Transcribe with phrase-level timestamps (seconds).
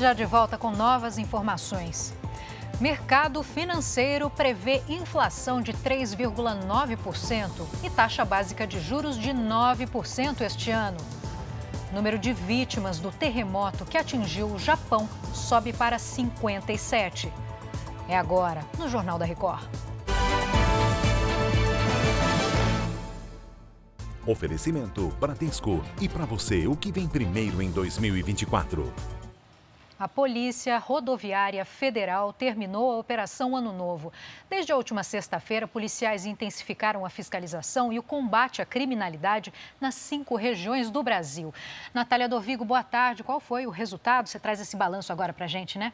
[0.00, 2.14] Já de volta com novas informações.
[2.80, 7.50] Mercado financeiro prevê inflação de 3,9%
[7.84, 10.96] e taxa básica de juros de 9% este ano.
[11.92, 17.30] Número de vítimas do terremoto que atingiu o Japão sobe para 57.
[18.08, 19.68] É agora, no Jornal da Record.
[24.26, 25.84] Oferecimento Bradesco.
[26.00, 29.19] E para você, o que vem primeiro em 2024?
[30.00, 34.10] A Polícia Rodoviária Federal terminou a Operação Ano Novo.
[34.48, 40.36] Desde a última sexta-feira, policiais intensificaram a fiscalização e o combate à criminalidade nas cinco
[40.36, 41.52] regiões do Brasil.
[41.92, 43.22] Natália Dovigo, boa tarde.
[43.22, 44.26] Qual foi o resultado?
[44.26, 45.92] Você traz esse balanço agora para a gente, né?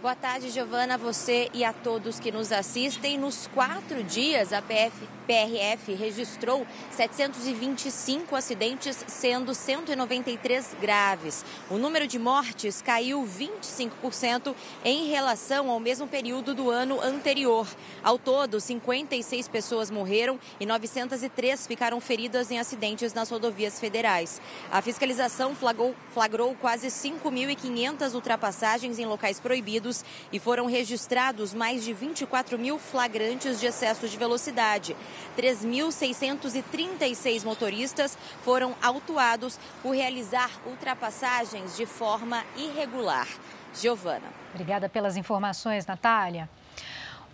[0.00, 3.18] Boa tarde, Giovana, você e a todos que nos assistem.
[3.18, 4.94] Nos quatro dias, a PF,
[5.26, 11.44] PRF registrou 725 acidentes, sendo 193 graves.
[11.68, 14.54] O número de mortes caiu 25%
[14.84, 17.66] em relação ao mesmo período do ano anterior.
[18.00, 24.40] Ao todo, 56 pessoas morreram e 903 ficaram feridas em acidentes nas rodovias federais.
[24.70, 29.87] A fiscalização flagrou, flagrou quase 5.500 ultrapassagens em locais proibidos
[30.32, 34.96] e foram registrados mais de 24 mil flagrantes de excesso de velocidade.
[35.36, 43.28] 3.636 motoristas foram autuados por realizar ultrapassagens de forma irregular.
[43.74, 44.26] Giovana.
[44.52, 46.48] Obrigada pelas informações, Natália.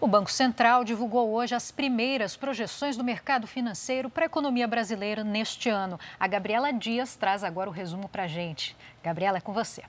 [0.01, 5.25] O Banco Central divulgou hoje as primeiras projeções do mercado financeiro para a economia brasileira
[5.25, 5.99] neste ano.
[6.19, 8.77] A Gabriela Dias traz agora o resumo para a gente.
[9.03, 9.83] Gabriela, é com você.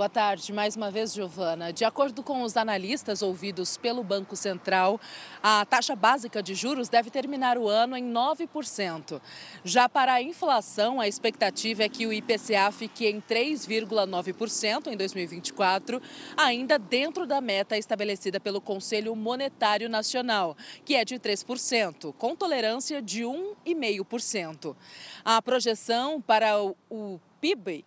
[0.00, 1.74] Boa tarde, mais uma vez, Giovana.
[1.74, 4.98] De acordo com os analistas ouvidos pelo Banco Central,
[5.42, 9.20] a taxa básica de juros deve terminar o ano em 9%.
[9.62, 16.00] Já para a inflação, a expectativa é que o IPCA fique em 3,9% em 2024,
[16.34, 23.02] ainda dentro da meta estabelecida pelo Conselho Monetário Nacional, que é de 3%, com tolerância
[23.02, 24.74] de 1,5%.
[25.22, 26.56] A projeção para
[26.88, 27.84] o PIB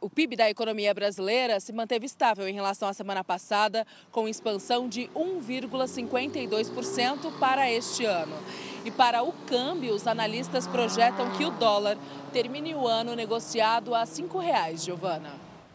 [0.00, 4.88] o PIB da economia brasileira se manteve estável em relação à semana passada, com expansão
[4.88, 8.36] de 1,52% para este ano.
[8.84, 11.98] E para o câmbio, os analistas projetam que o dólar
[12.32, 15.32] termine o ano negociado a R$ 5,00, Giovana.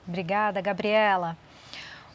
[0.08, 1.38] Obrigada, Gabriela.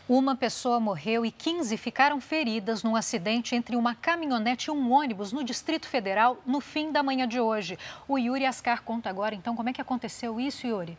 [0.08, 5.32] Uma pessoa morreu e 15 ficaram feridas num acidente entre uma caminhonete e um ônibus
[5.32, 7.78] no Distrito Federal no fim da manhã de hoje.
[8.08, 10.96] O Yuri Ascar conta agora, então, como é que aconteceu isso, Yuri?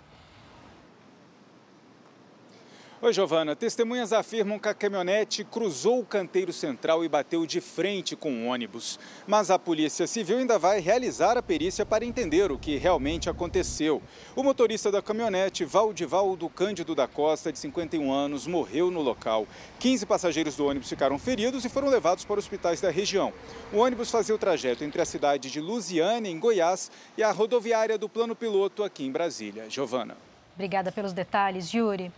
[3.01, 3.55] Oi, Giovana.
[3.55, 8.47] Testemunhas afirmam que a caminhonete cruzou o canteiro central e bateu de frente com o
[8.47, 8.99] ônibus.
[9.25, 14.01] Mas a Polícia Civil ainda vai realizar a perícia para entender o que realmente aconteceu.
[14.35, 19.47] O motorista da caminhonete, Valdivaldo Cândido da Costa, de 51 anos, morreu no local.
[19.79, 23.31] 15 passageiros do ônibus ficaram feridos e foram levados para hospitais da região.
[23.71, 27.97] O ônibus fazia o trajeto entre a cidade de Lusiane, em Goiás, e a rodoviária
[27.97, 29.69] do Plano Piloto, aqui em Brasília.
[29.69, 30.17] Giovana.
[30.53, 32.11] Obrigada pelos detalhes, Yuri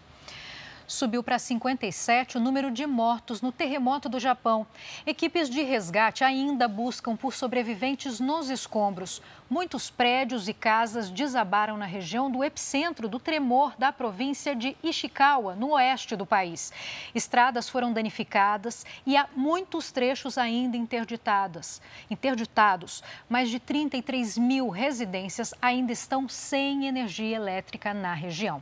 [0.91, 4.67] subiu para 57 o número de mortos no terremoto do Japão.
[5.05, 9.21] Equipes de resgate ainda buscam por sobreviventes nos escombros.
[9.49, 15.55] Muitos prédios e casas desabaram na região do epicentro do tremor da província de Ishikawa,
[15.55, 16.71] no oeste do país.
[17.15, 21.81] Estradas foram danificadas e há muitos trechos ainda interditadas.
[22.09, 28.61] Interditados, mais de 33 mil residências ainda estão sem energia elétrica na região.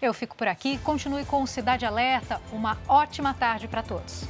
[0.00, 0.78] Eu fico por aqui.
[0.78, 2.40] Continue com Cidade Alerta.
[2.52, 4.24] Uma ótima tarde para todos.